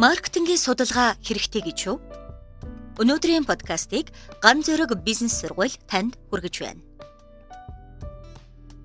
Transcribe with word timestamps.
Маркетингийн 0.00 0.56
судалгаа 0.56 1.20
хэрэгтэй 1.20 1.62
гэж 1.68 1.78
юу? 1.84 2.00
Өнөөдрийн 2.96 3.44
подкастыг 3.44 4.08
Ган 4.40 4.64
зөрөг 4.64 5.04
бизнес 5.04 5.36
сургууль 5.36 5.76
танд 5.84 6.16
хүргэж 6.32 6.54
байна. 6.64 6.80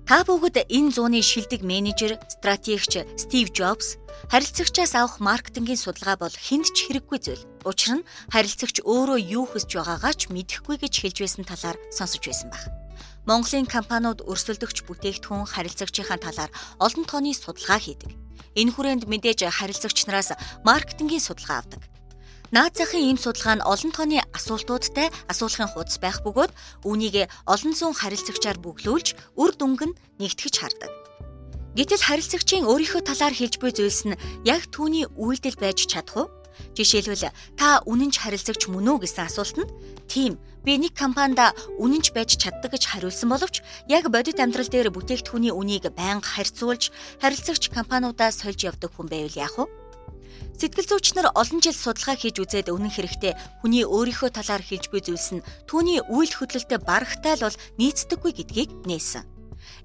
Та 0.04 0.20
бүгд 0.28 0.68
энэ 0.68 0.92
зууны 0.92 1.24
шилдэг 1.24 1.64
менежер, 1.64 2.20
стратегч 2.28 2.92
Стив 3.16 3.48
Джобс 3.56 3.96
харилцагчаас 4.28 4.92
авах 5.00 5.16
маркетингийн 5.16 5.80
судалгаа 5.80 6.20
бол 6.20 6.34
хүнд 6.36 6.68
ч 6.76 6.92
хэрэггүй 6.92 7.18
зүйл. 7.24 7.47
Учир 7.64 8.02
нь 8.02 8.06
харилцагч 8.30 8.86
өөрөө 8.86 9.18
юу 9.18 9.44
хүсэж 9.50 9.70
байгаагаа 9.78 10.14
ч 10.14 10.30
мэдэхгүй 10.30 10.76
гэж 10.78 10.94
хэлж 11.02 11.16
байсан 11.24 11.44
талаар 11.46 11.76
сонсож 11.90 12.22
байсан 12.22 12.50
баг. 12.54 12.62
Монголын 13.26 13.66
компаниуд 13.66 14.22
өрсөлдөгч 14.24 14.86
бүтээгдэхүүн 14.86 15.50
харилцагчийн 15.50 16.22
талаар 16.22 16.50
олон 16.78 17.04
тооны 17.04 17.34
судалгаа 17.34 17.80
хийдэг. 17.82 18.14
Энэ 18.56 18.72
хүрээнд 18.72 19.04
мэдээж 19.10 19.44
харилцагч 19.50 20.06
нараас 20.06 20.32
маркетингийн 20.64 21.20
судалгаа 21.20 21.60
авдаг. 21.60 21.82
Наад 22.48 22.72
захын 22.80 23.04
ийм 23.04 23.18
судалгаа 23.20 23.60
нь 23.60 23.66
олон 23.72 23.92
тооны 23.92 24.24
асуултуудтай 24.32 25.12
асуулахын 25.28 25.68
хуудас 25.68 26.00
байх 26.00 26.24
бөгөөд 26.24 26.52
үүнийг 26.88 27.28
олон 27.44 27.74
зуун 27.76 27.92
харилцагчаар 27.92 28.56
бүглүүлж 28.64 29.36
үр 29.36 29.52
дүнг 29.52 29.80
нь 29.84 29.98
нэгтгэж 30.16 30.54
хардаг. 30.56 30.92
Гэтэл 31.76 32.02
харилцагчийн 32.08 32.64
өөрийнхөө 32.64 33.02
талаар 33.04 33.34
хэлж 33.36 33.60
буй 33.60 33.70
зүйлс 33.76 34.08
нь 34.08 34.18
яг 34.48 34.64
түүний 34.72 35.04
үйлдэл 35.12 35.60
байж 35.60 35.84
чадах 35.84 36.16
уу? 36.16 36.37
Жишээлбэл 36.76 37.32
та 37.58 37.82
үнэнч 37.86 38.14
харилцагч 38.22 38.70
мөн 38.70 38.86
үү 38.94 38.98
гэсэн 39.06 39.26
асуулт 39.26 39.56
нь 39.58 39.70
тийм 40.06 40.32
би 40.64 40.78
нэг 40.78 40.92
компанид 40.94 41.40
үнэнч 41.78 42.12
байж 42.12 42.36
чаддаг 42.36 42.74
гэж 42.74 42.84
хариулсан 42.92 43.28
боловч 43.30 43.62
яг 43.88 44.10
бодит 44.12 44.38
амьдрал 44.38 44.68
дээр 44.68 44.92
бүтээгдэхүүний 44.94 45.54
үнийг 45.54 45.88
байнга 45.94 46.28
харьцуулж 46.28 46.92
харилцагч 47.22 47.72
компаниудаа 47.72 48.30
сольж 48.30 48.68
явдаг 48.68 48.90
хүн 48.92 49.08
байвал 49.08 49.36
яах 49.38 49.56
вэ? 49.58 49.66
Сэтгэл 50.58 50.90
зүйч 50.90 51.14
нар 51.14 51.30
олон 51.38 51.62
жил 51.62 51.78
судалгаа 51.78 52.18
хийж 52.18 52.42
үзээд 52.42 52.74
үнэн 52.74 52.90
хэрэгтээ 52.90 53.62
хүний 53.62 53.86
өөрийнхөө 53.86 54.30
талаар 54.34 54.58
хэлж 54.58 54.90
буй 54.90 54.98
зүйлс 55.06 55.38
нь 55.38 55.46
түүний 55.70 56.02
үйл 56.10 56.34
хөдлөлтөд 56.34 56.82
барагтай 56.82 57.38
л 57.38 57.46
бол 57.46 57.62
нийцдэггүй 57.78 58.32
гэдгийг 58.34 58.70
нээсэн. 58.90 59.22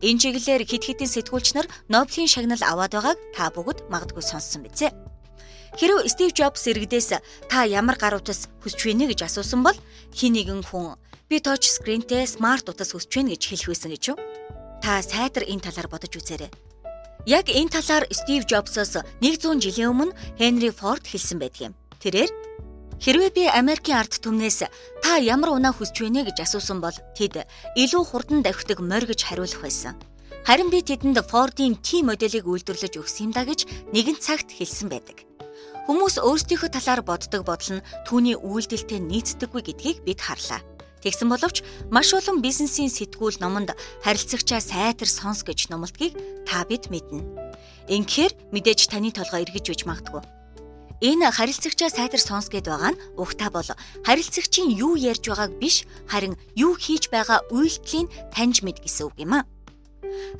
Энэ 0.02 0.20
чиглэлээр 0.20 0.64
хит 0.66 0.84
хитийн 0.90 1.14
сэтгүүлч 1.14 1.54
нар 1.54 1.68
Нобелийн 1.94 2.26
шагнал 2.26 2.64
аваад 2.66 2.94
байгааг 2.98 3.20
та 3.38 3.54
бүгд 3.54 3.86
магадгүй 3.94 4.26
сонссон 4.26 4.66
биз 4.66 4.82
ээ. 4.82 5.13
Хэрв 5.74 6.06
Стив 6.06 6.30
Джобс 6.34 6.70
иргэдээс 6.70 7.10
та 7.50 7.66
ямар 7.66 7.98
гар 7.98 8.22
утас 8.22 8.46
хүсч 8.62 8.86
байна 8.86 9.10
гэж 9.10 9.26
асуусан 9.26 9.66
бол 9.66 9.78
хин 10.14 10.38
нэгэн 10.38 10.62
хүн 10.62 10.94
би 11.26 11.42
touch 11.42 11.66
screenтэй 11.66 12.30
смарт 12.30 12.70
утас 12.70 12.94
хүсч 12.94 13.10
байна 13.10 13.34
гэж 13.34 13.42
хэлэх 13.42 13.68
байсан 13.74 13.90
гэж 13.90 14.04
юу? 14.14 14.18
Та 14.86 15.02
сайтар 15.02 15.50
энэ 15.50 15.66
талаар 15.66 15.90
бодож 15.90 16.14
үзээрэй. 16.14 16.54
Яг 17.26 17.50
энэ 17.50 17.74
талаар 17.74 18.06
Стив 18.14 18.46
Джобсоос 18.46 19.02
100 19.18 19.58
жилийн 19.66 19.90
өмнө 19.90 20.14
Хенри 20.38 20.70
Форд 20.70 21.10
хэлсэн 21.10 21.42
байдгийн. 21.42 21.74
Тэрээр 21.98 22.30
Хэрвээ 23.02 23.32
би 23.34 23.44
Америкийн 23.50 23.98
ард 23.98 24.22
түмнээс 24.22 24.70
та 25.02 25.18
ямар 25.18 25.58
унаа 25.58 25.74
хүсч 25.74 26.06
байна 26.06 26.22
гэж 26.22 26.46
асуусан 26.46 26.80
бол 26.86 26.94
тэд 27.18 27.50
илүү 27.76 28.04
хурдан 28.06 28.46
давхидаг 28.46 28.80
морь 28.80 29.10
гэж 29.10 29.26
хариулах 29.26 29.66
байсан. 29.66 29.98
Харин 30.46 30.70
би 30.70 30.86
тэдэнд 30.86 31.18
Ford-ийн 31.26 31.82
T 31.82 32.06
моделийг 32.06 32.46
үйлдвэрлэж 32.46 32.94
өгсөн 33.02 33.28
юм 33.28 33.32
да 33.34 33.44
гэж 33.44 33.92
нэгэн 33.92 34.22
цагт 34.22 34.54
хэлсэн 34.56 34.88
байдаг. 34.88 35.33
Хүмүүс 35.84 36.16
өөрсдийнхөө 36.24 36.70
талаар 36.72 37.02
боддог 37.04 37.44
бодол 37.44 37.84
нь 37.84 37.86
түүний 38.08 38.40
үйлдэлтэй 38.40 39.04
нийцдэггүй 39.04 39.62
гэдгийг 39.68 39.98
бид 40.08 40.20
харлаа. 40.24 40.64
Тэгсэн 41.04 41.28
боловч 41.28 41.60
маш 41.92 42.16
олон 42.16 42.40
бизнесийн 42.40 42.88
сэтгүүл 42.88 43.44
номонд 43.44 43.76
харилцагчаа 44.08 44.64
сайтар 44.64 45.12
сонс 45.12 45.44
гэж 45.44 45.68
номлодгийг 45.68 46.16
та 46.48 46.64
бид 46.64 46.88
мэднэ. 46.88 47.20
Инхээр 47.92 48.32
мэдээж 48.56 48.88
таны 48.88 49.12
толгой 49.12 49.44
эргэж 49.44 49.76
үж 49.76 49.82
магадгүй. 49.84 50.24
Энэ 51.04 51.36
харилцагчаа 51.36 51.92
сайтар 51.92 52.24
сонс 52.24 52.48
гэд 52.48 52.72
байгаа 52.72 52.96
нь 52.96 53.02
угтаа 53.20 53.52
бол 53.52 53.68
харилцагчийн 54.08 54.72
юу 54.72 54.96
ярьж 54.96 55.28
байгааг 55.28 55.60
биш 55.60 55.84
харин 56.08 56.40
юу 56.56 56.80
хийж 56.80 57.12
байгаа 57.12 57.44
үйлдэлийн 57.52 58.08
таньж 58.32 58.64
мэд 58.64 58.80
гэсэн 58.80 59.12
үг 59.12 59.20
юм 59.20 59.36
аа. 59.36 59.44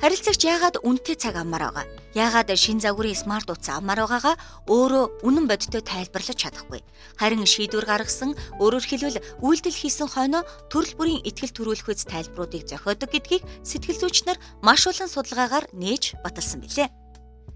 Харилцагч 0.00 0.44
яагаад 0.44 0.76
үнэтэй 0.84 1.16
цаг 1.16 1.40
авмаар 1.40 1.72
байгаа? 1.72 1.86
Яагаад 2.14 2.52
шин 2.54 2.78
загварын 2.78 3.16
смарт 3.16 3.48
утас 3.48 3.72
авмаар 3.72 4.04
байгаагаа 4.04 4.36
өөрөө 4.68 5.24
үнэн 5.24 5.46
бодиттой 5.48 5.82
тайлбарлаж 5.82 6.38
чадахгүй. 6.38 6.84
Харин 7.16 7.48
шийдвэр 7.48 7.88
гаргасан, 7.88 8.36
өөрөөр 8.60 8.84
хэлбэл 8.84 9.18
үйлдэл 9.40 9.80
хийсэн 9.80 10.08
хойноо 10.12 10.42
төрөл 10.68 10.94
бүрийн 10.98 11.24
ихтгэл 11.24 11.56
төрүүлэх 11.56 11.88
үз 11.90 12.04
тайлбаруудыг 12.04 12.68
зохиодог 12.68 13.08
гэдгийг 13.10 13.42
сэтгэл 13.64 14.00
зүйч 14.04 14.28
нар 14.28 14.38
маш 14.60 14.84
олон 14.84 15.08
судалгаагаар 15.08 15.72
нээж 15.72 16.20
баталсан 16.20 16.60
билээ. 16.60 16.92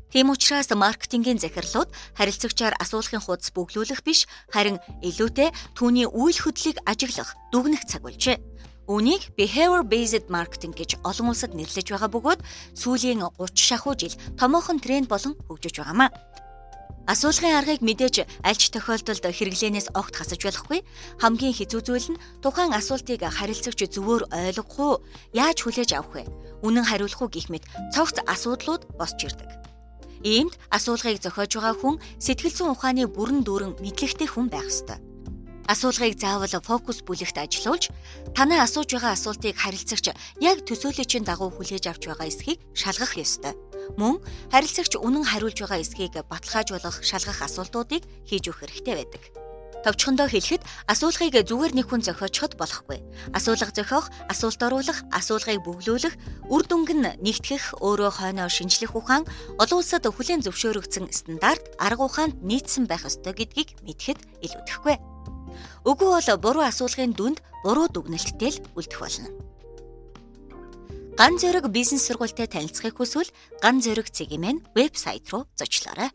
Тийм 0.09 0.33
учраас 0.33 0.73
маркетингийн 0.73 1.37
захирлууд 1.37 1.93
харилцагчаар 2.17 2.75
асуулгын 2.81 3.21
хуудас 3.21 3.53
бүглүүлэх 3.53 4.01
биш 4.01 4.25
харин 4.49 4.81
илүүтэй 5.05 5.53
түүний 5.77 6.09
үйл 6.09 6.39
хөдлөлийг 6.41 6.81
ажиглах, 6.89 7.37
дүгнэх 7.53 7.85
цаг 7.85 8.09
болжээ. 8.09 8.41
Үүнийг 8.89 9.37
behavior 9.37 9.85
based 9.85 10.33
marketing 10.33 10.73
гэж 10.73 11.05
олон 11.05 11.37
улсад 11.37 11.53
нэрлэж 11.53 11.93
байгаа 11.93 12.09
бөгөөд 12.09 12.41
сүүлийн 12.73 13.21
30 13.21 13.53
шахуу 13.53 13.93
жил 13.93 14.17
томоохон 14.41 14.81
тренд 14.81 15.13
болон 15.13 15.37
хөгжиж 15.45 15.77
байгаамаа. 15.85 16.09
Асуулгын 17.05 17.57
аргыг 17.57 17.85
мэдээж 17.85 18.25
аль 18.49 18.57
ч 18.57 18.73
тохиолдолд 18.73 19.29
хэрэглэнээс 19.29 19.93
огт 19.93 20.17
хасаж 20.17 20.41
болохгүй. 20.41 20.81
Хамгийн 21.21 21.57
хэцүү 21.57 21.81
зүйл 21.85 22.09
нь 22.17 22.21
тухайн 22.41 22.73
асуултыг 22.73 23.25
харилцагч 23.29 23.93
зөвөр 23.93 24.29
ойлгох 24.29 24.77
уу, 24.81 25.01
яаж 25.37 25.69
хүлээж 25.69 25.93
авах 25.93 26.25
вэ? 26.25 26.25
Үнэн 26.65 26.89
хариулах 26.89 27.21
уу 27.21 27.33
гэх 27.33 27.53
мэт 27.53 27.65
цогц 27.93 28.25
асуудлууд 28.25 28.89
босч 28.97 29.25
ирдэг. 29.25 29.49
Иймд 30.25 30.57
асуулгыг 30.69 31.21
зохиож 31.21 31.53
байгаа 31.57 31.77
хүн 31.77 31.97
сэтгэл 32.21 32.57
зүйн 32.57 32.73
ухааны 32.77 33.05
бүрэн 33.09 33.41
дүүрэн 33.45 33.81
мэдлэгтэй 33.81 34.29
хүн 34.29 34.53
байх 34.53 34.69
ёстой. 34.69 35.01
Асуулгыг 35.69 36.17
заавал 36.17 36.49
фокус 36.65 37.05
бүлэгт 37.05 37.37
ажилуулж 37.37 37.93
танай 38.33 38.57
асууж 38.65 38.89
байгаа 38.89 39.13
асуултыг 39.13 39.53
харилцагч 39.61 40.17
яг 40.41 40.65
төсөөлөгчийн 40.65 41.29
дагуу 41.29 41.53
хүлээж 41.53 41.93
авч 41.93 42.09
байгаа 42.09 42.25
эсхийг 42.33 42.65
шалгах 42.73 43.21
ёстой. 43.21 43.53
Мөн 44.01 44.17
харилцагч 44.49 44.97
үнэн 44.97 45.29
хариулж 45.29 45.61
байгаа 45.61 45.85
эсхийг 45.85 46.17
баталгааж 46.25 46.69
болох 46.73 46.97
шалгах 47.05 47.45
асуултуудыг 47.45 48.01
хийж 48.25 48.49
өгөх 48.49 48.65
хэрэгтэй 48.65 48.97
байдаг. 48.97 49.23
Товчхондоо 49.85 50.27
хэлэхэд 50.27 50.65
асуулгыг 50.91 51.37
зүгээр 51.45 51.73
нэг 51.77 51.87
хүн 51.87 52.03
зохиочиход 52.03 52.59
болохгүй. 52.59 52.99
Асуулга 53.31 53.71
зохиох, 53.71 54.11
асуулт 54.27 54.59
оруулах, 54.59 55.05
асуулгыг 55.15 55.63
бөглүүлэх, 55.63 56.19
үр 56.51 56.63
дүнг 56.67 56.91
нь 56.99 57.15
нэгтгэх, 57.23 57.79
өөрөө 57.79 58.11
хойноо 58.19 58.51
шинжлэх 58.51 58.99
ухаан, 58.99 59.23
олон 59.63 59.79
улсад 59.79 60.03
хүлээн 60.03 60.43
зөвшөөрөгдсөн 60.43 61.15
стандарт, 61.15 61.79
арга 61.79 62.11
ухаанд 62.11 62.43
нийцсэн 62.43 62.91
байх 62.91 63.07
ёстой 63.07 63.39
гэдгийг 63.39 63.79
мэдхэд 63.87 64.19
илүүдэхгүй. 64.43 65.18
Үгүй 65.85 66.09
бол 66.09 66.29
буруу 66.43 66.65
асуулгын 66.67 67.13
дүнд 67.17 67.39
буруу 67.65 67.89
дүгнэлттэй 67.91 68.51
л 68.55 68.63
үлдэх 68.79 69.01
болно. 69.01 69.29
Ган 71.19 71.35
зөрөг 71.35 71.67
бизнес 71.75 72.07
сургуультай 72.07 72.47
танилцахыг 72.47 72.95
хүсвэл 72.95 73.35
Ган 73.59 73.83
зөрөг 73.83 74.07
цэгийн 74.15 74.43
мэн 74.43 74.57
вебсайт 74.77 75.27
руу 75.35 75.51
зочлоорой. 75.59 76.15